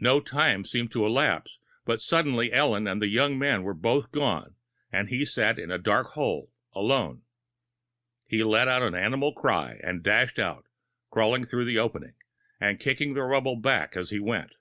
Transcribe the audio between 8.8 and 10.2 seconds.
an animal cry, and